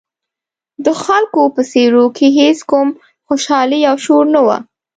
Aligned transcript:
د 0.85 0.87
خلکو 1.03 1.41
په 1.55 1.61
څېرو 1.71 2.05
کې 2.17 2.27
هېڅ 2.39 2.57
کوم 2.71 2.87
خوشحالي 3.27 3.79
او 3.89 3.95
شور 4.05 4.25
نه 4.35 4.41
و. 4.45 4.47